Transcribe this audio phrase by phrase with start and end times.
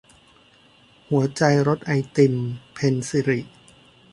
[1.09, 2.33] หัวใจรสไอติม-
[2.73, 3.39] เพ็ญศิริ